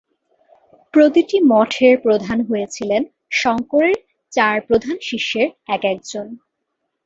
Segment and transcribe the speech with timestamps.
[0.93, 3.01] প্রতিটি মঠের প্রধান হয়েছিলেন
[3.33, 3.97] শঙ্করের
[4.33, 6.27] চার প্রধান শিষ্যের এক একজন।